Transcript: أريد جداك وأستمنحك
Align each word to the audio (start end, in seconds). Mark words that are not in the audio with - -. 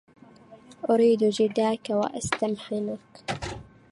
أريد 0.89 1.23
جداك 1.23 1.89
وأستمنحك 1.91 3.35